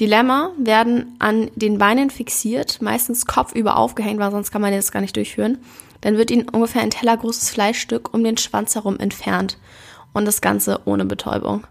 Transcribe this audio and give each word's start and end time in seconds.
Die 0.00 0.06
Lämmer 0.06 0.52
werden 0.56 1.16
an 1.18 1.50
den 1.56 1.78
Beinen 1.78 2.10
fixiert, 2.10 2.80
meistens 2.80 3.26
kopfüber 3.26 3.76
aufgehängt, 3.76 4.20
weil 4.20 4.30
sonst 4.30 4.52
kann 4.52 4.62
man 4.62 4.72
das 4.72 4.92
gar 4.92 5.00
nicht 5.00 5.16
durchführen. 5.16 5.58
Dann 6.02 6.16
wird 6.16 6.30
ihnen 6.30 6.48
ungefähr 6.48 6.82
ein 6.82 6.90
tellergroßes 6.90 7.50
Fleischstück 7.50 8.14
um 8.14 8.22
den 8.22 8.36
Schwanz 8.36 8.76
herum 8.76 9.00
entfernt. 9.00 9.58
Und 10.12 10.24
das 10.24 10.40
Ganze 10.40 10.82
ohne 10.84 11.04
Betäubung. 11.04 11.66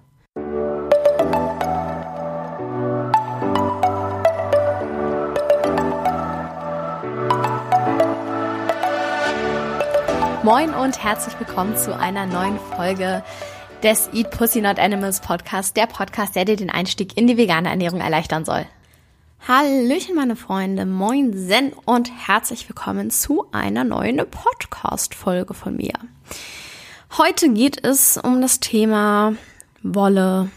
Moin 10.44 10.74
und 10.74 11.02
herzlich 11.02 11.40
willkommen 11.40 11.78
zu 11.78 11.98
einer 11.98 12.26
neuen 12.26 12.60
Folge 12.76 13.24
des 13.88 14.10
Eat 14.12 14.32
Pussy 14.32 14.60
Not 14.60 14.80
Animals 14.80 15.22
Podcast, 15.22 15.78
der 15.78 15.88
Podcast, 15.88 16.36
der 16.36 16.44
dir 16.44 16.58
den 16.58 16.70
Einstieg 16.70 17.16
in 17.16 17.26
die 17.26 17.38
vegane 17.38 17.70
Ernährung 17.70 18.02
erleichtern 18.02 18.44
soll. 18.44 18.66
Hallöchen, 19.48 20.14
meine 20.14 20.36
Freunde, 20.36 20.86
moin 20.86 21.34
Zen 21.34 21.72
und 21.86 22.12
herzlich 22.28 22.68
willkommen 22.68 23.12
zu 23.12 23.46
einer 23.54 23.86
neuen 23.86 24.18
Podcast-Folge 24.18 25.54
von 25.54 25.78
mir. 25.78 25.94
Heute 27.18 27.48
geht 27.54 27.82
es 27.86 28.18
um 28.18 28.42
das 28.42 28.60
Thema 28.60 29.36
Wolle 29.84 30.50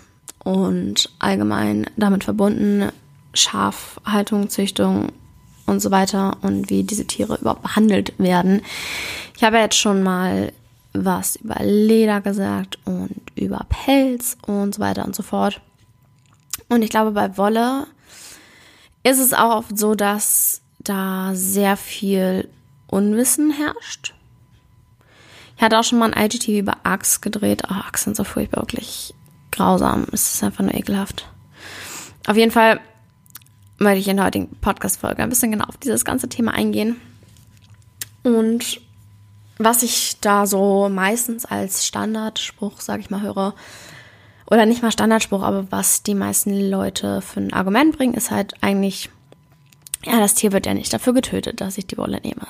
und 0.43 1.09
allgemein 1.21 1.87
damit 1.97 2.25
verbunden 2.25 2.91
Schafhaltung, 3.33 4.49
Züchtung 4.49 5.13
und 5.67 5.79
so 5.79 5.93
weiter 5.93 6.37
und 6.43 6.69
wie 6.69 6.83
diese 6.83 7.07
Tiere 7.07 7.39
überhaupt 7.41 7.63
behandelt 7.63 8.13
werden. 8.19 8.63
Ich 9.37 9.45
habe 9.45 9.59
jetzt 9.59 9.79
schon 9.79 10.03
mal 10.03 10.53
was 10.93 11.37
über 11.37 11.57
Leder 11.63 12.21
gesagt 12.21 12.79
und 12.85 13.23
über 13.37 13.67
Pelz 13.69 14.37
und 14.47 14.75
so 14.75 14.81
weiter 14.81 15.05
und 15.05 15.15
so 15.15 15.23
fort. 15.23 15.61
Und 16.69 16.83
ich 16.83 16.91
glaube, 16.91 17.13
bei 17.13 17.37
Wolle 17.37 17.87
ist 19.03 19.19
es 19.19 19.33
auch 19.33 19.57
oft 19.57 19.79
so, 19.79 19.95
dass 19.95 20.63
da 20.79 21.33
sehr 21.35 21.77
viel 21.77 22.49
Unwissen 22.87 23.53
herrscht. 23.53 24.15
Ich 25.57 25.63
hatte 25.63 25.79
auch 25.79 25.85
schon 25.85 25.99
mal 25.99 26.13
ein 26.13 26.25
IGTV 26.25 26.61
über 26.61 26.79
Axe 26.85 27.21
gedreht. 27.21 27.63
Oh, 27.69 27.75
Axe 27.75 28.05
sind 28.05 28.17
so 28.17 28.25
furchtbar, 28.25 28.63
wirklich 28.63 29.15
grausam. 29.51 30.07
Es 30.13 30.35
ist 30.35 30.43
einfach 30.43 30.65
nur 30.65 30.75
ekelhaft. 30.75 31.29
Auf 32.27 32.37
jeden 32.37 32.51
Fall 32.51 32.81
möchte 33.79 33.99
ich 33.99 34.09
in 34.09 34.17
der 34.17 34.27
heutigen 34.27 34.49
Podcast-Folge 34.61 35.23
ein 35.23 35.29
bisschen 35.29 35.53
genau 35.53 35.65
auf 35.65 35.77
dieses 35.77 36.05
ganze 36.05 36.29
Thema 36.29 36.53
eingehen. 36.53 37.01
Und 38.23 38.81
was 39.63 39.83
ich 39.83 40.19
da 40.21 40.47
so 40.47 40.89
meistens 40.89 41.45
als 41.45 41.87
Standardspruch, 41.87 42.81
sag 42.81 43.01
ich 43.01 43.11
mal, 43.11 43.21
höre, 43.21 43.55
oder 44.51 44.65
nicht 44.65 44.83
mal 44.83 44.91
Standardspruch, 44.91 45.43
aber 45.43 45.71
was 45.71 46.03
die 46.03 46.15
meisten 46.15 46.71
Leute 46.71 47.21
für 47.21 47.41
ein 47.41 47.53
Argument 47.53 47.97
bringen, 47.97 48.15
ist 48.15 48.31
halt 48.31 48.55
eigentlich, 48.63 49.11
ja, 50.05 50.19
das 50.19 50.35
Tier 50.35 50.53
wird 50.53 50.65
ja 50.65 50.73
nicht 50.73 50.93
dafür 50.93 51.13
getötet, 51.13 51.61
dass 51.61 51.77
ich 51.77 51.87
die 51.87 51.99
Wolle 51.99 52.21
nehme. 52.23 52.47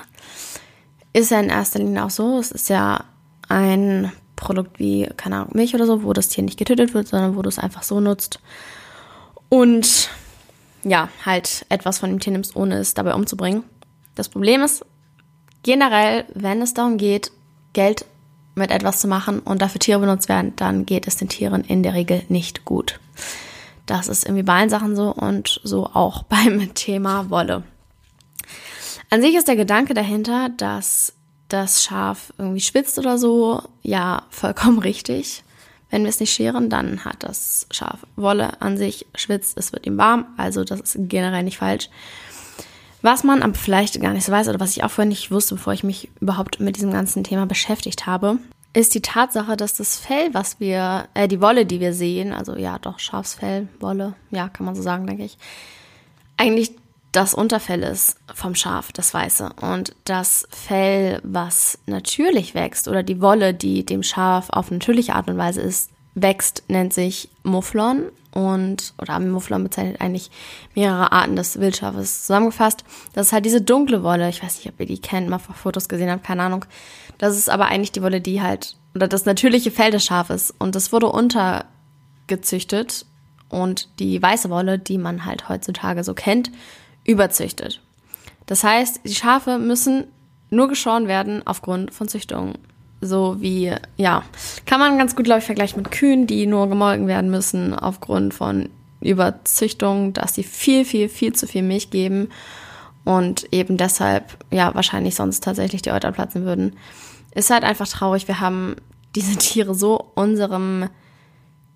Ist 1.13 1.33
ja 1.33 1.41
in 1.41 1.51
erster 1.51 1.81
Linie 1.81 2.05
auch 2.05 2.11
so. 2.11 2.39
Es 2.39 2.53
ist 2.53 2.69
ja 2.69 3.05
ein 3.49 4.13
Produkt 4.37 4.79
wie, 4.79 5.11
keine 5.17 5.37
Ahnung, 5.37 5.51
Milch 5.55 5.75
oder 5.75 5.87
so, 5.87 6.05
wo 6.05 6.13
das 6.13 6.29
Tier 6.29 6.45
nicht 6.45 6.59
getötet 6.59 6.95
wird, 6.95 7.09
sondern 7.09 7.35
wo 7.35 7.43
du 7.43 7.49
es 7.49 7.59
einfach 7.59 7.83
so 7.83 7.99
nutzt. 7.99 8.39
Und 9.49 10.11
ja, 10.85 11.09
halt 11.27 11.67
etwas 11.69 11.99
von 11.99 12.09
dem 12.09 12.21
Tier 12.21 12.33
nimmst, 12.33 12.55
ohne 12.55 12.79
es 12.79 12.95
dabei 12.95 13.15
umzubringen. 13.15 13.65
Das 14.15 14.29
Problem 14.29 14.63
ist, 14.63 14.85
generell, 15.63 16.25
wenn 16.35 16.63
es 16.63 16.75
darum 16.75 16.97
geht, 16.97 17.33
Geld 17.73 18.05
mit 18.55 18.71
etwas 18.71 19.01
zu 19.01 19.09
machen 19.09 19.41
und 19.41 19.63
dafür 19.63 19.79
Tiere 19.79 20.01
benutzt 20.01 20.29
werden, 20.29 20.55
dann 20.57 20.87
geht 20.87 21.07
es 21.07 21.17
den 21.17 21.29
Tieren 21.29 21.65
in 21.65 21.83
der 21.83 21.95
Regel 21.95 22.23
nicht 22.29 22.65
gut. 22.65 23.01
Das 23.87 24.09
ist 24.09 24.25
irgendwie 24.25 24.43
bei 24.43 24.55
allen 24.55 24.71
Sachen 24.71 24.95
so 24.95 25.13
und 25.13 25.61
so 25.65 25.87
auch 25.87 26.23
beim 26.25 26.75
Thema 26.75 27.31
Wolle. 27.31 27.65
An 29.11 29.23
sich 29.23 29.35
ist 29.35 29.49
der 29.49 29.57
Gedanke 29.57 29.95
dahinter, 29.95 30.51
dass 30.57 31.15
das 31.49 31.83
Schaf 31.83 32.33
irgendwie 32.39 32.61
schwitzt 32.61 32.99
oder 32.99 33.19
so, 33.19 33.63
ja, 33.83 34.23
vollkommen 34.31 34.79
richtig. 34.81 35.43
Wenn 35.91 36.03
wir 36.03 36.11
es 36.11 36.21
nicht 36.21 36.33
scheren, 36.33 36.71
dann 36.71 37.05
hat 37.05 37.25
das 37.25 37.67
Schaf 37.73 38.07
Wolle 38.15 38.63
an 38.63 38.77
sich, 38.77 39.07
schwitzt, 39.17 39.59
es 39.59 39.73
wird 39.73 39.87
ihm 39.87 39.99
warm, 39.99 40.27
also 40.37 40.63
das 40.63 40.81
ist 40.81 40.97
generell 41.09 41.43
nicht 41.43 41.59
falsch. 41.59 41.91
Was 43.03 43.25
man 43.25 43.43
aber 43.43 43.55
vielleicht 43.55 44.01
gar 44.01 44.13
nicht 44.13 44.25
so 44.25 44.33
weiß 44.33 44.49
oder 44.49 44.61
was 44.61 44.77
ich 44.77 44.85
auch 44.85 44.91
vorher 44.91 45.09
nicht 45.09 45.31
wusste, 45.31 45.55
bevor 45.55 45.73
ich 45.73 45.85
mich 45.85 46.11
überhaupt 46.21 46.61
mit 46.61 46.77
diesem 46.77 46.93
ganzen 46.93 47.25
Thema 47.25 47.47
beschäftigt 47.47 48.07
habe, 48.07 48.39
ist 48.73 48.95
die 48.95 49.03
Tatsache, 49.03 49.57
dass 49.57 49.75
das 49.75 49.99
Fell, 49.99 50.33
was 50.33 50.61
wir, 50.61 51.09
äh, 51.15 51.27
die 51.27 51.41
Wolle, 51.41 51.67
die 51.67 51.81
wir 51.81 51.93
sehen, 51.93 52.33
also 52.33 52.57
ja, 52.57 52.79
doch 52.79 52.99
Schafsfell, 52.99 53.69
Wolle, 53.81 54.15
ja, 54.31 54.49
kann 54.49 54.67
man 54.67 54.77
so 54.77 54.83
sagen, 54.83 55.07
denke 55.07 55.25
ich, 55.25 55.39
eigentlich 56.37 56.73
das 57.13 57.35
Unterfell 57.35 57.83
ist 57.83 58.19
vom 58.33 58.55
Schaf, 58.55 58.93
das 58.93 59.13
Weiße. 59.13 59.51
Und 59.61 59.97
das 60.05 60.47
Fell, 60.51 61.21
was 61.25 61.79
natürlich 61.87 62.55
wächst, 62.55 62.87
oder 62.87 63.03
die 63.03 63.21
Wolle, 63.21 63.53
die 63.53 63.85
dem 63.85 64.05
Schaf 64.05 64.51
auf 64.51 64.71
natürliche 64.71 65.15
Art 65.15 65.29
und 65.29 65.37
Weise 65.37 65.61
ist, 65.61 65.90
wächst, 66.15 66.65
nennt 66.69 66.93
sich 66.93 67.29
Mufflon 67.43 68.11
und, 68.33 68.95
oder 68.99 69.19
Mufflon 69.19 69.65
bezeichnet 69.65 70.01
eigentlich 70.01 70.31
mehrere 70.75 71.13
Arten 71.13 71.37
des 71.37 71.59
Wildschafes 71.59 72.27
zusammengefasst. 72.27 72.85
Das 73.13 73.29
ist 73.29 73.33
halt 73.33 73.45
diese 73.45 73.61
dunkle 73.61 74.03
Wolle. 74.03 74.29
Ich 74.29 74.43
weiß 74.43 74.57
nicht, 74.57 74.69
ob 74.69 74.79
ihr 74.81 74.87
die 74.87 75.01
kennt, 75.01 75.29
mal 75.29 75.39
vor 75.39 75.55
Fotos 75.55 75.89
gesehen 75.89 76.11
habt, 76.11 76.25
keine 76.25 76.43
Ahnung. 76.43 76.65
Das 77.19 77.37
ist 77.37 77.51
aber 77.51 77.67
eigentlich 77.67 77.93
die 77.93 78.03
Wolle, 78.03 78.21
die 78.21 78.41
halt, 78.41 78.77
oder 78.95 79.09
das 79.09 79.25
natürliche 79.25 79.71
Fell 79.71 79.91
des 79.91 80.05
Schafes. 80.05 80.55
Und 80.59 80.75
das 80.75 80.93
wurde 80.93 81.09
untergezüchtet. 81.09 83.07
Und 83.49 83.89
die 83.99 84.23
weiße 84.23 84.49
Wolle, 84.49 84.79
die 84.79 84.97
man 84.97 85.25
halt 85.25 85.49
heutzutage 85.49 86.05
so 86.05 86.15
kennt, 86.15 86.53
überzüchtet. 87.05 87.81
Das 88.47 88.63
heißt, 88.63 89.01
die 89.05 89.15
Schafe 89.15 89.59
müssen 89.59 90.05
nur 90.51 90.69
geschoren 90.69 91.09
werden 91.09 91.45
aufgrund 91.47 91.93
von 91.93 92.07
Züchtungen 92.07 92.59
so 93.01 93.41
wie, 93.41 93.73
ja, 93.97 94.23
kann 94.67 94.81
man 94.81 94.99
ganz 94.99 95.17
gut, 95.17 95.25
glaube 95.25 95.41
ich, 95.41 95.47
vergleichen 95.47 95.81
mit 95.83 95.91
Kühen, 95.91 96.27
die 96.27 96.47
nur 96.47 96.69
gemolken 96.69 97.07
werden 97.07 97.31
müssen 97.31 97.75
aufgrund 97.75 98.35
von 98.35 98.69
Überzüchtung, 99.01 100.13
dass 100.13 100.35
sie 100.35 100.43
viel, 100.43 100.85
viel, 100.85 101.09
viel 101.09 101.33
zu 101.33 101.47
viel 101.47 101.63
Milch 101.63 101.91
geben 101.91 102.29
und 103.05 103.53
eben 103.53 103.77
deshalb, 103.77 104.37
ja, 104.51 104.75
wahrscheinlich 104.75 105.15
sonst 105.15 105.43
tatsächlich 105.43 105.83
die 105.83 105.93
Euter 105.93 106.13
platzen 106.13 106.45
würden. 106.45 106.77
Ist 107.35 107.51
halt 107.51 107.65
einfach 107.65 107.89
traurig. 107.89 108.29
Wir 108.29 108.41
haben 108.41 108.77
diese 109.15 109.37
Tiere 109.39 109.75
so 109.75 110.11
unserem 110.15 110.89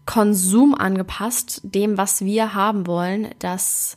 Konsum 0.06 0.74
angepasst, 0.74 1.62
dem, 1.64 1.96
was 1.96 2.24
wir 2.24 2.54
haben 2.54 2.86
wollen, 2.86 3.28
dass 3.38 3.96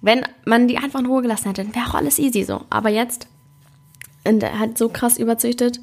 wenn 0.00 0.24
man 0.44 0.68
die 0.68 0.78
einfach 0.78 1.00
in 1.00 1.06
Ruhe 1.06 1.22
gelassen 1.22 1.48
hätte, 1.48 1.74
wäre 1.74 1.86
auch 1.88 1.94
alles 1.94 2.18
easy 2.20 2.44
so. 2.44 2.64
Aber 2.70 2.90
jetzt 2.90 3.26
halt 4.24 4.78
so 4.78 4.88
krass 4.88 5.18
überzüchtet, 5.18 5.80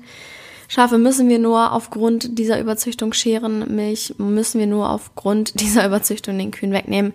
Schafe 0.74 0.98
müssen 0.98 1.30
wir 1.30 1.38
nur 1.38 1.72
aufgrund 1.72 2.40
dieser 2.40 2.60
Überzüchtung 2.60 3.14
scheren, 3.14 3.76
Milch 3.76 4.16
müssen 4.18 4.60
wir 4.60 4.66
nur 4.66 4.90
aufgrund 4.90 5.60
dieser 5.60 5.86
Überzüchtung 5.86 6.36
den 6.36 6.50
Kühen 6.50 6.72
wegnehmen. 6.72 7.14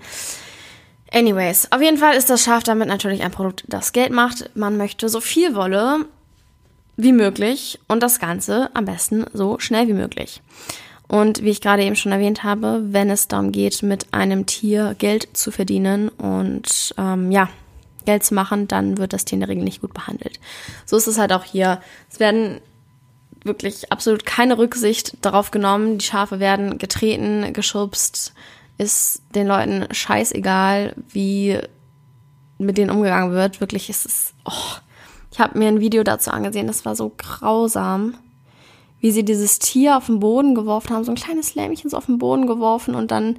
Anyways, 1.11 1.73
auf 1.73 1.83
jeden 1.83 1.97
Fall 1.97 2.15
ist 2.15 2.31
das 2.31 2.45
Schaf 2.45 2.63
damit 2.63 2.87
natürlich 2.87 3.25
ein 3.25 3.33
Produkt, 3.33 3.65
das 3.67 3.91
Geld 3.91 4.13
macht. 4.13 4.55
Man 4.55 4.77
möchte 4.77 5.09
so 5.09 5.21
viel 5.21 5.57
Wolle 5.57 6.05
wie 6.97 7.11
möglich 7.11 7.81
und 7.89 8.01
das 8.01 8.21
Ganze 8.21 8.71
am 8.75 8.85
besten 8.85 9.25
so 9.33 9.59
schnell 9.59 9.89
wie 9.89 9.93
möglich. 9.93 10.41
Und 11.09 11.43
wie 11.43 11.51
ich 11.51 11.61
gerade 11.61 11.83
eben 11.83 11.97
schon 11.97 12.13
erwähnt 12.13 12.45
habe, 12.45 12.85
wenn 12.85 13.11
es 13.11 13.27
darum 13.27 13.51
geht, 13.51 13.83
mit 13.83 14.07
einem 14.15 14.47
Tier 14.47 14.95
Geld 14.97 15.31
zu 15.33 15.51
verdienen 15.51 16.11
und 16.11 16.95
ähm, 16.97 17.33
ja, 17.33 17.49
Geld 18.05 18.23
zu 18.23 18.35
machen, 18.35 18.69
dann 18.69 18.99
wird 18.99 19.13
das 19.13 19.25
Tier 19.25 19.35
in 19.35 19.41
der 19.41 19.49
Regel 19.49 19.65
nicht 19.65 19.81
gut 19.81 19.95
behandelt. 19.95 20.39
So 20.87 20.97
ist 20.97 21.09
es 21.09 21.19
halt 21.19 21.33
auch 21.33 21.43
hier. 21.43 21.81
Es 22.09 22.21
werden 22.21 22.61
wirklich 23.45 23.93
absolut 23.93 24.27
keine 24.27 24.59
Rücksicht 24.59 25.17
darauf 25.23 25.51
genommen. 25.51 25.99
Die 25.99 26.05
Schafe 26.05 26.41
werden 26.41 26.79
getreten, 26.79 27.53
geschubst. 27.53 28.35
Ist 28.77 29.23
den 29.35 29.49
Leuten 29.49 29.87
scheißegal, 29.93 30.95
wie 31.09 31.59
mit 32.59 32.79
denen 32.79 32.91
umgegangen 32.91 33.33
wird. 33.33 33.61
Wirklich 33.61 33.91
ist 33.91 34.07
es. 34.07 34.35
Oh, 34.45 34.77
ich 35.33 35.41
habe 35.41 35.59
mir 35.59 35.69
ein 35.69 35.81
Video 35.81 36.03
dazu 36.03 36.31
angesehen, 36.31 36.67
das 36.67 36.85
war 36.85 36.97
so 36.97 37.13
grausam, 37.17 38.15
wie 39.01 39.11
sie 39.11 39.25
dieses 39.25 39.59
Tier 39.59 39.97
auf 39.97 40.07
den 40.07 40.21
Boden 40.21 40.55
geworfen 40.55 40.95
haben, 40.95 41.05
so 41.05 41.13
ein 41.13 41.17
kleines 41.17 41.55
Lämmchen 41.55 41.91
so 41.91 41.97
auf 41.97 42.07
den 42.07 42.19
Boden 42.19 42.47
geworfen 42.47 42.95
und 42.95 43.11
dann 43.11 43.39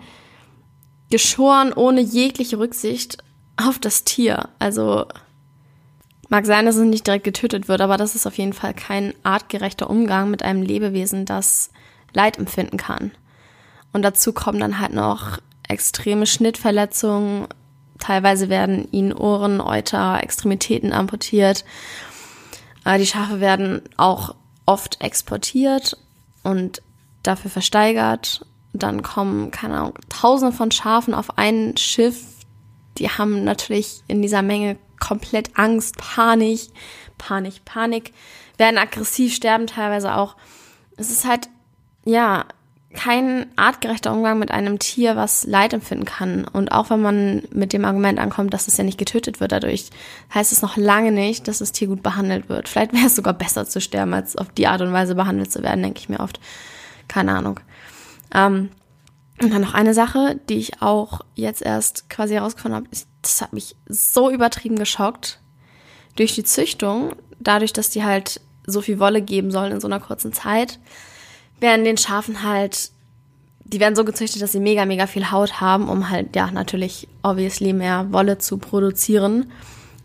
geschoren 1.09 1.73
ohne 1.73 2.01
jegliche 2.01 2.59
Rücksicht 2.59 3.17
auf 3.57 3.79
das 3.79 4.03
Tier. 4.03 4.49
Also 4.59 5.05
Mag 6.29 6.45
sein, 6.45 6.67
dass 6.67 6.75
es 6.75 6.85
nicht 6.85 7.07
direkt 7.07 7.23
getötet 7.23 7.67
wird, 7.67 7.81
aber 7.81 7.97
das 7.97 8.13
ist 8.13 8.27
auf 8.27 8.37
jeden 8.37 8.53
Fall 8.53 8.75
kein 8.75 9.13
artgerechter 9.23 9.89
Umgang 9.89 10.29
mit 10.29 10.43
einem 10.43 10.61
Lebewesen, 10.61 11.25
das 11.25 11.71
Leid 12.13 12.37
empfinden 12.37 12.77
kann. 12.77 13.11
Und 13.93 14.03
dazu 14.03 14.31
kommen 14.31 14.59
dann 14.59 14.79
halt 14.79 14.93
noch 14.93 15.39
extreme 15.67 16.27
Schnittverletzungen. 16.27 17.47
Teilweise 17.97 18.49
werden 18.49 18.87
ihnen 18.91 19.11
Ohren, 19.11 19.59
Euter, 19.59 20.21
Extremitäten 20.21 20.93
amputiert. 20.93 21.65
Äh, 22.85 22.99
die 22.99 23.07
Schafe 23.07 23.39
werden 23.39 23.81
auch 23.97 24.35
oft 24.67 25.01
exportiert 25.01 25.97
und 26.43 26.81
dafür 27.23 27.49
versteigert. 27.51 28.45
dann 28.71 29.01
kommen, 29.01 29.49
keine 29.49 29.79
Ahnung, 29.79 29.93
tausende 30.09 30.55
von 30.55 30.69
Schafen 30.69 31.15
auf 31.15 31.39
ein 31.39 31.75
Schiff. 31.75 32.23
Die 32.99 33.09
haben 33.09 33.43
natürlich 33.43 34.03
in 34.07 34.21
dieser 34.21 34.43
Menge 34.43 34.77
komplett 34.99 35.57
Angst, 35.57 35.97
Panik, 35.97 36.69
Panik, 37.17 37.65
Panik, 37.65 38.13
werden 38.57 38.77
aggressiv, 38.77 39.33
sterben 39.33 39.67
teilweise 39.67 40.15
auch. 40.15 40.35
Es 40.97 41.09
ist 41.11 41.25
halt, 41.25 41.49
ja, 42.05 42.45
kein 42.93 43.45
artgerechter 43.55 44.11
Umgang 44.11 44.39
mit 44.39 44.49
einem 44.49 44.79
Tier, 44.79 45.15
was 45.15 45.45
Leid 45.45 45.73
empfinden 45.73 46.05
kann. 46.05 46.45
Und 46.45 46.71
auch 46.71 46.89
wenn 46.89 47.01
man 47.01 47.43
mit 47.51 47.71
dem 47.71 47.85
Argument 47.85 48.17
ankommt, 48.17 48.53
dass 48.53 48.67
es 48.67 48.77
ja 48.77 48.83
nicht 48.83 48.97
getötet 48.97 49.39
wird 49.39 49.51
dadurch, 49.51 49.89
heißt 50.33 50.51
es 50.51 50.63
noch 50.63 50.75
lange 50.75 51.11
nicht, 51.11 51.47
dass 51.47 51.59
das 51.59 51.71
Tier 51.71 51.87
gut 51.87 52.01
behandelt 52.01 52.49
wird. 52.49 52.67
Vielleicht 52.67 52.93
wäre 52.93 53.05
es 53.05 53.15
sogar 53.15 53.33
besser 53.33 53.67
zu 53.67 53.79
sterben, 53.79 54.13
als 54.13 54.35
auf 54.35 54.49
die 54.49 54.67
Art 54.67 54.81
und 54.81 54.91
Weise 54.91 55.13
behandelt 55.13 55.51
zu 55.51 55.61
werden, 55.61 55.83
denke 55.83 55.99
ich 55.99 56.09
mir 56.09 56.19
oft. 56.19 56.39
Keine 57.07 57.35
Ahnung. 57.35 57.59
Ähm, 58.33 58.69
und 59.41 59.51
dann 59.51 59.61
noch 59.61 59.73
eine 59.73 59.93
Sache, 59.93 60.39
die 60.49 60.57
ich 60.57 60.81
auch 60.81 61.21
jetzt 61.35 61.61
erst 61.61 62.09
quasi 62.09 62.33
herausgefunden 62.33 62.75
habe, 62.75 62.89
das 63.21 63.41
hat 63.41 63.53
mich 63.53 63.75
so 63.87 64.29
übertrieben 64.29 64.77
geschockt. 64.77 65.39
Durch 66.15 66.35
die 66.35 66.43
Züchtung, 66.43 67.15
dadurch, 67.39 67.73
dass 67.73 67.89
die 67.89 68.03
halt 68.03 68.41
so 68.65 68.81
viel 68.81 68.99
Wolle 68.99 69.21
geben 69.21 69.51
sollen 69.51 69.71
in 69.71 69.81
so 69.81 69.87
einer 69.87 69.99
kurzen 69.99 70.33
Zeit, 70.33 70.79
werden 71.59 71.85
den 71.85 71.97
Schafen 71.97 72.43
halt, 72.43 72.91
die 73.63 73.79
werden 73.79 73.95
so 73.95 74.03
gezüchtet, 74.03 74.41
dass 74.41 74.51
sie 74.51 74.59
mega, 74.59 74.85
mega 74.85 75.07
viel 75.07 75.31
Haut 75.31 75.61
haben, 75.61 75.89
um 75.89 76.09
halt, 76.09 76.35
ja, 76.35 76.51
natürlich, 76.51 77.07
obviously 77.23 77.73
mehr 77.73 78.11
Wolle 78.11 78.37
zu 78.37 78.57
produzieren. 78.57 79.51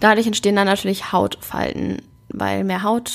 Dadurch 0.01 0.27
entstehen 0.27 0.57
dann 0.57 0.67
natürlich 0.67 1.13
Hautfalten, 1.13 2.03
weil 2.29 2.65
mehr 2.65 2.83
Haut, 2.83 3.11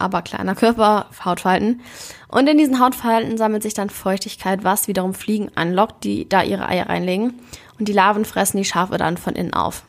aber 0.00 0.22
kleiner 0.22 0.54
Körper, 0.54 1.06
Hautfalten. 1.24 1.80
Und 2.28 2.48
in 2.48 2.58
diesen 2.58 2.80
Hautfalten 2.80 3.36
sammelt 3.36 3.62
sich 3.62 3.74
dann 3.74 3.90
Feuchtigkeit, 3.90 4.64
was 4.64 4.88
wiederum 4.88 5.14
Fliegen 5.14 5.50
anlockt, 5.54 6.04
die 6.04 6.28
da 6.28 6.42
ihre 6.42 6.68
Eier 6.68 6.88
reinlegen. 6.88 7.34
Und 7.78 7.88
die 7.88 7.92
Larven 7.92 8.24
fressen 8.24 8.58
die 8.58 8.64
Schafe 8.64 8.98
dann 8.98 9.16
von 9.16 9.34
innen 9.34 9.54
auf. 9.54 9.82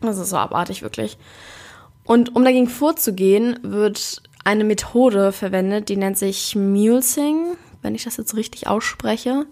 Das 0.00 0.18
ist 0.18 0.30
so 0.30 0.36
abartig, 0.36 0.82
wirklich. 0.82 1.18
Und 2.04 2.34
um 2.34 2.44
dagegen 2.44 2.68
vorzugehen, 2.68 3.58
wird 3.62 4.22
eine 4.44 4.64
Methode 4.64 5.32
verwendet, 5.32 5.88
die 5.88 5.96
nennt 5.96 6.18
sich 6.18 6.56
Mulesing, 6.56 7.56
wenn 7.80 7.94
ich 7.94 8.04
das 8.04 8.16
jetzt 8.16 8.34
richtig 8.34 8.66
ausspreche. 8.66 9.46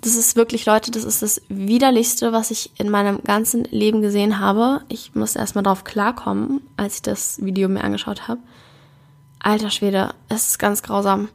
Das 0.00 0.16
ist 0.16 0.36
wirklich, 0.36 0.66
Leute, 0.66 0.90
das 0.90 1.04
ist 1.04 1.22
das 1.22 1.40
widerlichste, 1.48 2.32
was 2.32 2.50
ich 2.50 2.70
in 2.76 2.90
meinem 2.90 3.22
ganzen 3.22 3.64
Leben 3.64 4.02
gesehen 4.02 4.38
habe. 4.38 4.82
Ich 4.88 5.14
musste 5.14 5.38
erstmal 5.38 5.64
drauf 5.64 5.84
klarkommen, 5.84 6.60
als 6.76 6.96
ich 6.96 7.02
das 7.02 7.42
Video 7.42 7.68
mir 7.68 7.82
angeschaut 7.82 8.28
habe. 8.28 8.40
Alter 9.44 9.68
Schwede, 9.68 10.14
es 10.30 10.48
ist 10.48 10.58
ganz 10.58 10.82
grausam. 10.82 11.28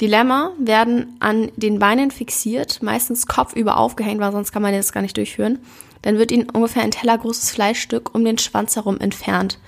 Die 0.00 0.06
Lämmer 0.06 0.52
werden 0.58 1.18
an 1.20 1.52
den 1.56 1.78
Beinen 1.78 2.10
fixiert, 2.10 2.82
meistens 2.82 3.26
kopfüber 3.26 3.76
aufgehängt, 3.76 4.18
weil 4.18 4.32
sonst 4.32 4.50
kann 4.50 4.62
man 4.62 4.72
das 4.72 4.92
gar 4.92 5.02
nicht 5.02 5.18
durchführen. 5.18 5.58
Dann 6.00 6.16
wird 6.16 6.32
ihnen 6.32 6.48
ungefähr 6.48 6.82
ein 6.82 6.90
tellergroßes 6.90 7.50
Fleischstück 7.50 8.14
um 8.14 8.24
den 8.24 8.38
Schwanz 8.38 8.76
herum 8.76 8.98
entfernt. 8.98 9.58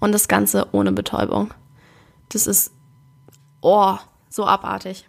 Und 0.00 0.10
das 0.10 0.26
Ganze 0.26 0.66
ohne 0.72 0.90
Betäubung. 0.90 1.54
Das 2.30 2.48
ist, 2.48 2.72
oh, 3.60 3.94
so 4.28 4.44
abartig. 4.44 5.06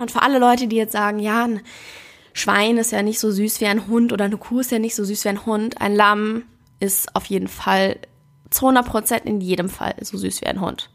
Und 0.00 0.10
für 0.10 0.22
alle 0.22 0.40
Leute, 0.40 0.66
die 0.66 0.76
jetzt 0.76 0.92
sagen, 0.92 1.20
ja, 1.20 1.44
ein 1.44 1.60
Schwein 2.32 2.78
ist 2.78 2.90
ja 2.90 3.02
nicht 3.02 3.20
so 3.20 3.30
süß 3.30 3.60
wie 3.60 3.66
ein 3.66 3.86
Hund 3.86 4.12
oder 4.12 4.24
eine 4.24 4.38
Kuh 4.38 4.58
ist 4.58 4.72
ja 4.72 4.80
nicht 4.80 4.96
so 4.96 5.04
süß 5.04 5.24
wie 5.24 5.28
ein 5.28 5.46
Hund, 5.46 5.80
ein 5.80 5.94
Lamm 5.94 6.42
ist 6.80 7.14
auf 7.14 7.26
jeden 7.26 7.48
Fall 7.48 7.96
zu 8.50 8.66
100 8.66 8.86
Prozent 8.86 9.24
in 9.24 9.40
jedem 9.40 9.68
Fall 9.68 9.94
so 10.00 10.18
süß 10.18 10.40
wie 10.40 10.46
ein 10.46 10.60
Hund. 10.60 10.90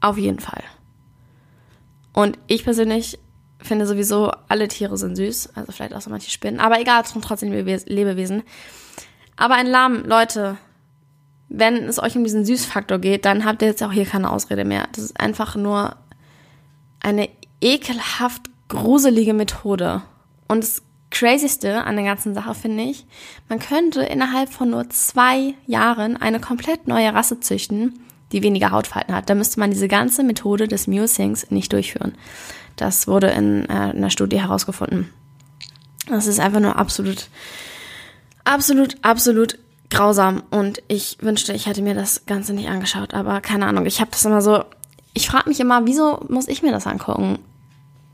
Auf 0.00 0.16
jeden 0.18 0.40
Fall. 0.40 0.62
Und 2.12 2.38
ich 2.46 2.64
persönlich 2.64 3.18
finde 3.62 3.86
sowieso, 3.86 4.32
alle 4.48 4.68
Tiere 4.68 4.96
sind 4.96 5.16
süß. 5.16 5.50
Also 5.54 5.72
vielleicht 5.72 5.94
auch 5.94 6.00
so 6.00 6.10
manche 6.10 6.30
Spinnen. 6.30 6.60
Aber 6.60 6.80
egal, 6.80 7.02
es 7.02 7.10
sind 7.10 7.24
trotzdem 7.24 7.52
Lebewesen. 7.52 8.42
Aber 9.36 9.54
ein 9.54 9.66
Lamm, 9.66 10.04
Leute, 10.04 10.56
wenn 11.48 11.76
es 11.84 12.02
euch 12.02 12.16
um 12.16 12.24
diesen 12.24 12.44
Süßfaktor 12.44 12.98
geht, 12.98 13.24
dann 13.24 13.44
habt 13.44 13.62
ihr 13.62 13.68
jetzt 13.68 13.82
auch 13.82 13.92
hier 13.92 14.06
keine 14.06 14.30
Ausrede 14.30 14.64
mehr. 14.64 14.88
Das 14.92 15.04
ist 15.04 15.20
einfach 15.20 15.56
nur 15.56 15.96
eine 17.00 17.28
ekelhaft 17.60 18.42
gruselige 18.68 19.34
Methode. 19.34 20.02
Und 20.48 20.62
das 20.62 20.82
Crazyste 21.10 21.84
an 21.84 21.96
der 21.96 22.04
ganzen 22.04 22.34
Sache 22.34 22.54
finde 22.54 22.84
ich, 22.84 23.04
man 23.48 23.58
könnte 23.58 24.02
innerhalb 24.02 24.50
von 24.50 24.70
nur 24.70 24.88
zwei 24.90 25.54
Jahren 25.66 26.16
eine 26.16 26.40
komplett 26.40 26.86
neue 26.86 27.12
Rasse 27.12 27.40
züchten, 27.40 27.98
die 28.32 28.42
weniger 28.42 28.70
Hautfalten 28.70 29.14
hat. 29.14 29.28
Da 29.28 29.34
müsste 29.34 29.60
man 29.60 29.70
diese 29.70 29.88
ganze 29.88 30.22
Methode 30.22 30.68
des 30.68 30.86
Mulesings 30.86 31.50
nicht 31.50 31.72
durchführen. 31.72 32.14
Das 32.76 33.06
wurde 33.06 33.28
in, 33.28 33.68
äh, 33.68 33.90
in 33.90 33.98
einer 33.98 34.10
Studie 34.10 34.40
herausgefunden. 34.40 35.12
Das 36.08 36.26
ist 36.26 36.40
einfach 36.40 36.60
nur 36.60 36.76
absolut, 36.76 37.28
absolut, 38.44 38.96
absolut 39.02 39.58
grausam 39.90 40.42
und 40.50 40.82
ich 40.88 41.18
wünschte, 41.20 41.52
ich 41.52 41.66
hätte 41.66 41.82
mir 41.82 41.94
das 41.94 42.24
Ganze 42.26 42.52
nicht 42.52 42.68
angeschaut, 42.68 43.12
aber 43.12 43.40
keine 43.40 43.66
Ahnung, 43.66 43.86
ich 43.86 44.00
habe 44.00 44.10
das 44.12 44.24
immer 44.24 44.40
so, 44.40 44.64
ich 45.14 45.28
frage 45.28 45.48
mich 45.48 45.60
immer, 45.60 45.86
wieso 45.86 46.24
muss 46.28 46.48
ich 46.48 46.62
mir 46.62 46.70
das 46.70 46.86
angucken? 46.86 47.40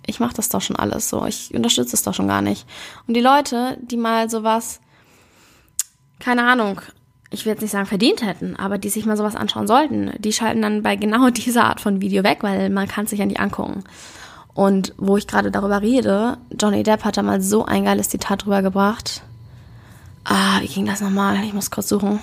Ich 0.07 0.21
mache 0.21 0.35
das 0.35 0.49
doch 0.49 0.63
schon 0.63 0.77
alles 0.77 1.09
so, 1.11 1.27
ich 1.27 1.55
unterstütze 1.55 1.95
es 1.95 2.03
doch 2.03 2.15
schon 2.15 2.29
gar 2.29 2.41
nicht. 2.41 2.67
Und 3.07 3.15
die 3.15 3.21
Leute, 3.21 3.77
die 3.83 3.97
mal 3.97 4.31
sowas, 4.31 4.81
keine 6.19 6.47
Ahnung, 6.47 6.81
ich 7.31 7.45
will 7.45 7.53
jetzt 7.53 7.63
nicht 7.63 7.73
sagen 7.73 7.87
verdient 7.87 8.25
hätten, 8.25 8.57
aber 8.57 8.79
die 8.79 8.89
sich 8.89 9.07
mal 9.07 9.17
sowas 9.17 9.37
anschauen 9.37 9.67
sollten, 9.67 10.13
die 10.19 10.33
schalten 10.33 10.63
dann 10.63 10.83
bei 10.83 10.97
genau 10.97 11.31
dieser 11.31 11.65
Art 11.65 11.81
von 11.81 12.01
Video 12.01 12.25
weg, 12.25 12.39
weil 12.43 12.71
man 12.71 12.89
kann 12.89 13.07
sich 13.07 13.19
ja 13.19 13.27
nicht 13.27 13.41
angucken. 13.41 13.85
Und 14.55 14.95
wo 14.97 15.17
ich 15.19 15.27
gerade 15.27 15.51
darüber 15.51 15.83
rede, 15.83 16.39
Johnny 16.59 16.83
Depp 16.83 17.05
hat 17.05 17.19
da 17.19 17.23
mal 17.23 17.43
so 17.43 17.67
ein 17.67 17.85
geiles 17.85 18.09
Zitat 18.09 18.45
drüber 18.45 18.63
gebracht. 18.63 19.23
Ah, 20.25 20.61
wie 20.61 20.67
ging 20.67 20.87
das 20.87 21.03
nochmal? 21.03 21.45
Ich 21.45 21.53
muss 21.53 21.71
kurz 21.71 21.89
suchen. 21.91 22.21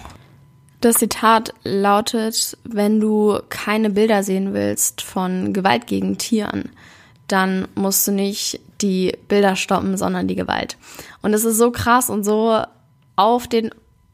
Das 0.81 0.95
Zitat 0.95 1.53
lautet, 1.63 2.57
wenn 2.63 3.00
du 3.00 3.39
keine 3.50 3.89
Bilder 3.89 4.23
sehen 4.23 4.53
willst 4.53 5.01
von 5.01 5.53
Gewalt 5.53 5.88
gegen 5.88 6.17
Tieren, 6.17 6.71
dann 7.27 7.67
musst 7.75 8.07
du 8.07 8.11
nicht 8.11 8.59
die 8.81 9.17
Bilder 9.27 9.55
stoppen, 9.55 9.95
sondern 9.95 10.27
die 10.27 10.35
Gewalt. 10.35 10.75
Und 11.21 11.33
es 11.33 11.45
ist 11.45 11.57
so 11.57 11.71
krass 11.71 12.09
und 12.09 12.23
so 12.23 12.61
auf 13.15 13.47
den 13.47 13.69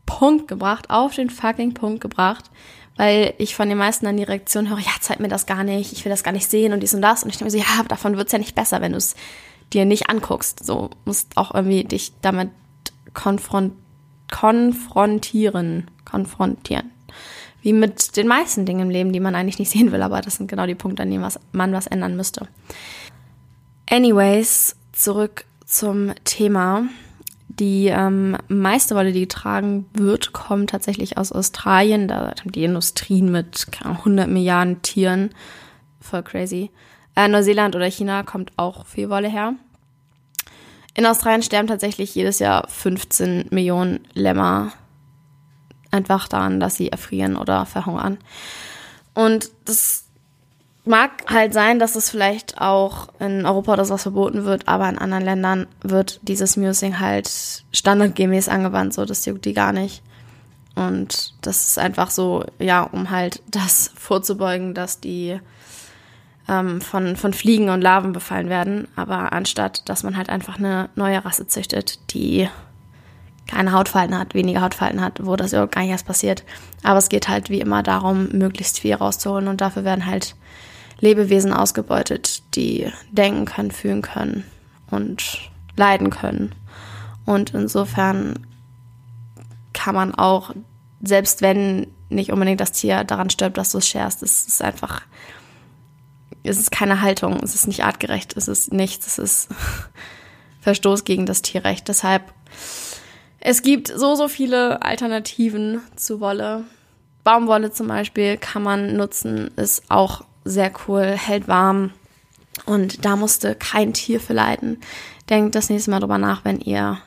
Punkt 0.10 0.48
gebracht, 0.48 0.90
auf 0.90 1.14
den 1.14 1.30
fucking 1.30 1.76
Punkt 1.76 2.02
gebracht, 2.02 2.50
weil 2.98 3.36
ich 3.38 3.56
von 3.56 3.70
den 3.70 3.78
meisten 3.78 4.06
dann 4.06 4.18
die 4.18 4.24
Reaktion 4.24 4.68
höre, 4.68 4.80
ja, 4.80 4.92
zeig 5.00 5.20
mir 5.20 5.28
das 5.28 5.46
gar 5.46 5.64
nicht, 5.64 5.94
ich 5.94 6.04
will 6.04 6.10
das 6.10 6.24
gar 6.24 6.32
nicht 6.32 6.50
sehen 6.50 6.74
und 6.74 6.82
dies 6.82 6.96
und 6.96 7.04
das. 7.04 7.24
Und 7.24 7.30
ich 7.30 7.38
denke 7.38 7.54
mir 7.54 7.64
so, 7.64 7.66
ja, 7.66 7.84
davon 7.88 8.18
wird's 8.18 8.32
ja 8.32 8.40
nicht 8.40 8.56
besser, 8.56 8.82
wenn 8.82 8.94
du 8.94 8.98
es 8.98 9.16
dir 9.72 9.86
nicht 9.86 10.10
anguckst. 10.10 10.66
So 10.66 10.90
musst 11.06 11.38
auch 11.38 11.54
irgendwie 11.54 11.84
dich 11.84 12.12
damit 12.22 12.50
konfront 13.14 13.74
konfrontieren. 14.32 15.90
Konfrontieren. 16.06 16.92
Wie 17.62 17.74
mit 17.74 18.18
den 18.18 18.28
meisten 18.28 18.66
Dingen 18.66 18.82
im 18.82 18.90
Leben, 18.90 19.14
die 19.14 19.20
man 19.20 19.36
eigentlich 19.36 19.60
nicht 19.60 19.72
sehen 19.78 19.92
will, 19.92 20.02
aber 20.02 20.22
das 20.22 20.38
sind 20.38 20.50
genau 20.50 20.66
die 20.66 20.76
Punkte, 20.76 21.04
an 21.04 21.12
denen 21.12 21.24
was, 21.24 21.40
man 21.52 21.72
was 21.72 21.88
ändern 21.88 22.16
müsste. 22.16 22.48
Anyways, 23.90 24.76
zurück 24.92 25.46
zum 25.66 26.14
Thema. 26.26 26.84
Die 27.60 27.88
ähm, 27.88 28.38
meiste 28.48 28.96
Wolle, 28.96 29.12
die 29.12 29.22
getragen 29.22 29.86
wird, 29.94 30.32
kommt 30.32 30.70
tatsächlich 30.70 31.18
aus 31.18 31.34
Australien. 31.34 32.08
Da 32.08 32.34
haben 32.40 32.52
die 32.54 32.64
Industrien 32.64 33.32
mit 33.32 33.68
100 33.84 34.30
Milliarden 34.30 34.82
Tieren. 34.82 35.32
Voll 36.00 36.24
crazy. 36.24 36.72
Äh, 37.16 37.28
Neuseeland 37.28 37.76
oder 37.76 37.86
China 37.86 38.24
kommt 38.24 38.54
auch 38.56 38.86
viel 38.86 39.10
Wolle 39.10 39.28
her. 39.28 39.56
In 40.94 41.06
Australien 41.06 41.44
sterben 41.44 41.68
tatsächlich 41.68 42.16
jedes 42.16 42.40
Jahr 42.40 42.66
15 42.70 43.48
Millionen 43.52 44.08
Lämmer 44.14 44.72
einfach 45.92 46.28
daran, 46.28 46.60
dass 46.60 46.76
sie 46.76 46.92
erfrieren 46.92 47.36
oder 47.36 47.66
verhungern. 47.66 48.20
Und 49.14 49.52
das 49.66 50.09
mag 50.90 51.12
halt 51.28 51.54
sein, 51.54 51.78
dass 51.78 51.96
es 51.96 52.10
vielleicht 52.10 52.60
auch 52.60 53.10
in 53.20 53.46
Europa 53.46 53.74
oder 53.74 53.86
sowas 53.86 54.02
verboten 54.02 54.44
wird, 54.44 54.68
aber 54.68 54.90
in 54.90 54.98
anderen 54.98 55.24
Ländern 55.24 55.68
wird 55.82 56.20
dieses 56.24 56.58
Musing 56.58 57.00
halt 57.00 57.30
standardgemäß 57.72 58.50
angewandt, 58.50 58.94
so 58.94 59.06
das 59.06 59.26
juckt 59.26 59.46
die 59.46 59.54
gar 59.54 59.72
nicht. 59.72 60.02
Und 60.76 61.36
das 61.42 61.68
ist 61.68 61.80
einfach 61.80 62.10
so, 62.10 62.44
ja, 62.58 62.82
um 62.82 63.12
halt 63.12 63.44
das 63.52 63.92
vorzubeugen, 63.96 64.74
dass 64.74 65.00
die 65.00 65.40
ähm, 66.48 66.82
von, 66.82 67.16
von 67.16 67.34
Fliegen 67.34 67.70
und 67.70 67.82
Larven 67.82 68.12
befallen 68.12 68.50
werden. 68.50 68.88
Aber 68.96 69.32
anstatt, 69.32 69.88
dass 69.88 70.02
man 70.02 70.18
halt 70.18 70.30
einfach 70.30 70.58
eine 70.58 70.90
neue 70.96 71.24
Rasse 71.24 71.48
züchtet, 71.48 72.00
die 72.14 72.50
keine 73.46 73.74
Hautfalten 73.74 74.18
hat, 74.18 74.34
weniger 74.34 74.62
Hautfalten 74.62 75.02
hat, 75.02 75.24
wo 75.24 75.36
das 75.36 75.54
überhaupt 75.54 75.74
gar 75.74 75.82
nicht 75.82 75.92
erst 75.92 76.08
passiert. 76.08 76.44
Aber 76.82 76.98
es 76.98 77.10
geht 77.10 77.30
halt 77.30 77.52
wie 77.52 77.62
immer 77.62 77.84
darum, 77.84 78.30
möglichst 78.32 78.80
viel 78.80 78.96
rauszuholen 78.96 79.48
und 79.48 79.62
dafür 79.62 79.84
werden 79.84 80.08
halt 80.08 80.36
Lebewesen 81.00 81.54
ausgebeutet, 81.54 82.44
die 82.56 82.92
denken 83.12 83.46
können, 83.46 83.72
fühlen 83.72 84.02
können 84.02 84.44
und 84.92 85.50
leiden 85.76 86.10
können. 86.10 86.54
Und 87.26 87.54
insofern 87.54 88.46
kann 89.74 89.96
man 89.96 90.14
auch, 90.16 90.54
selbst 91.02 91.42
wenn 91.42 91.88
nicht 92.10 92.32
unbedingt 92.32 92.60
das 92.60 92.72
Tier 92.72 93.04
daran 93.04 93.30
stirbt, 93.30 93.58
dass 93.58 93.72
du 93.72 93.78
es 93.78 93.88
scherst, 93.88 94.24
es 94.24 94.46
ist 94.48 94.62
einfach 94.62 95.02
es 96.44 96.60
ist 96.60 96.72
keine 96.72 97.02
Haltung, 97.02 97.40
es 97.44 97.56
ist 97.56 97.68
nicht 97.68 97.84
artgerecht, 97.84 98.36
es 98.38 98.48
ist 98.48 98.72
nichts, 98.72 99.08
es 99.08 99.18
ist 99.20 99.50
Verstoß 100.62 101.04
gegen 101.04 101.26
das 101.26 101.42
Tierrecht. 101.42 101.88
Deshalb, 101.88 102.34
es 103.40 103.62
gibt 103.62 103.88
so, 103.88 104.16
so 104.16 104.28
viele 104.28 104.82
Alternativen 104.82 105.82
zu 105.96 106.20
Wolle. 106.20 106.66
Baumwolle 107.24 107.72
zum 107.72 107.88
Beispiel 107.88 108.38
kann 108.38 108.64
man 108.64 108.96
nutzen, 108.96 109.52
ist 109.56 109.84
auch 109.90 110.24
sehr 110.50 110.72
cool, 110.88 111.04
hält 111.04 111.48
warm 111.48 111.92
und 112.66 113.06
da 113.06 113.16
musste 113.16 113.56
kein 113.56 113.94
Tier 113.94 114.20
für 114.20 114.34
leiden. 114.34 114.80
Denkt 115.30 115.56
das 115.56 115.70
nächste 115.70 115.92
Mal 115.92 116.00
drüber 116.00 116.18
nach, 116.18 116.44
wenn 116.46 116.60
ihr 116.60 117.00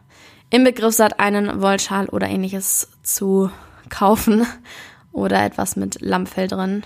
im 0.50 0.64
Begriff 0.64 0.94
seid, 0.94 1.18
einen 1.18 1.62
Wollschal 1.62 2.08
oder 2.08 2.28
ähnliches 2.28 2.88
zu 3.02 3.50
kaufen 3.88 4.46
oder 5.12 5.44
etwas 5.44 5.76
mit 5.76 6.00
Lammfell 6.00 6.49
drin, 6.49 6.84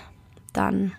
dann 0.53 0.93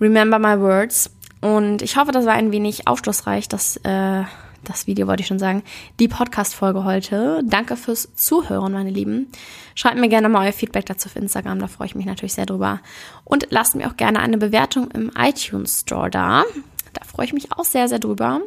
remember 0.00 0.38
my 0.38 0.60
words. 0.60 1.10
Und 1.40 1.80
ich 1.80 1.96
hoffe, 1.96 2.12
das 2.12 2.26
war 2.26 2.34
ein 2.34 2.52
wenig 2.52 2.86
aufschlussreich, 2.86 3.48
dass 3.48 3.76
äh, 3.78 4.24
das 4.64 4.86
Video 4.86 5.06
wollte 5.06 5.22
ich 5.22 5.26
schon 5.26 5.38
sagen, 5.38 5.62
die 5.98 6.08
Podcast-Folge 6.08 6.84
heute. 6.84 7.42
Danke 7.44 7.76
fürs 7.76 8.14
Zuhören, 8.14 8.72
meine 8.72 8.90
Lieben. 8.90 9.30
Schreibt 9.74 9.98
mir 9.98 10.08
gerne 10.08 10.28
mal 10.28 10.46
euer 10.46 10.52
Feedback 10.52 10.86
dazu 10.86 11.08
auf 11.08 11.16
Instagram, 11.16 11.58
da 11.58 11.66
freue 11.66 11.86
ich 11.86 11.94
mich 11.94 12.06
natürlich 12.06 12.34
sehr 12.34 12.46
drüber. 12.46 12.80
Und 13.24 13.46
lasst 13.50 13.74
mir 13.74 13.88
auch 13.88 13.96
gerne 13.96 14.20
eine 14.20 14.38
Bewertung 14.38 14.90
im 14.90 15.10
iTunes 15.16 15.80
Store 15.80 16.10
da. 16.10 16.44
Da 16.92 17.04
freue 17.04 17.26
ich 17.26 17.32
mich 17.32 17.52
auch 17.52 17.64
sehr, 17.64 17.88
sehr 17.88 17.98
drüber. 17.98 18.40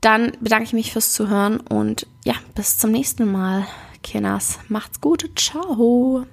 Dann 0.00 0.32
bedanke 0.40 0.64
ich 0.64 0.72
mich 0.72 0.92
fürs 0.92 1.12
Zuhören 1.12 1.60
und 1.60 2.06
ja, 2.24 2.34
bis 2.54 2.78
zum 2.78 2.90
nächsten 2.90 3.30
Mal. 3.30 3.66
Kinders, 4.02 4.58
macht's 4.68 5.00
gut. 5.00 5.30
Ciao. 5.36 6.26